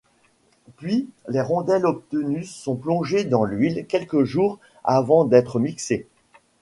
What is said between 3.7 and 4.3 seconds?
quelques